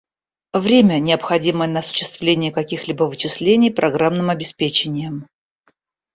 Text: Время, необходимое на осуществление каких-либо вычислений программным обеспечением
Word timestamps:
Время, 0.53 0.97
необходимое 0.97 1.67
на 1.69 1.77
осуществление 1.81 2.51
каких-либо 2.51 3.03
вычислений 3.03 3.71
программным 3.71 4.31
обеспечением 4.31 5.27